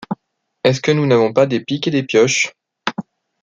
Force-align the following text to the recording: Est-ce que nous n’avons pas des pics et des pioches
Est-ce 0.63 0.81
que 0.81 0.89
nous 0.91 1.05
n’avons 1.05 1.31
pas 1.31 1.45
des 1.45 1.59
pics 1.59 1.87
et 1.87 1.91
des 1.91 2.01
pioches 2.01 2.55